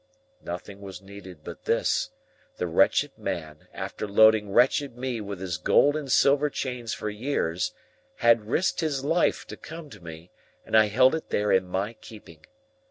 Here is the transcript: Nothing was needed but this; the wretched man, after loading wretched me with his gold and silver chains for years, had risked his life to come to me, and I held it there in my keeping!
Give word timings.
Nothing 0.41 0.81
was 0.81 0.99
needed 0.99 1.43
but 1.43 1.65
this; 1.65 2.09
the 2.57 2.65
wretched 2.65 3.11
man, 3.19 3.67
after 3.71 4.07
loading 4.07 4.51
wretched 4.51 4.97
me 4.97 5.21
with 5.21 5.39
his 5.39 5.57
gold 5.59 5.95
and 5.95 6.11
silver 6.11 6.49
chains 6.49 6.91
for 6.95 7.07
years, 7.07 7.71
had 8.15 8.47
risked 8.47 8.79
his 8.79 9.05
life 9.05 9.45
to 9.45 9.55
come 9.55 9.91
to 9.91 9.99
me, 10.03 10.31
and 10.65 10.75
I 10.75 10.85
held 10.87 11.13
it 11.13 11.29
there 11.29 11.51
in 11.51 11.67
my 11.67 11.93
keeping! 11.93 12.43